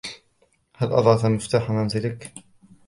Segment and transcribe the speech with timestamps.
[0.75, 2.33] هل أضعتَ مفتاحَ منزلك؟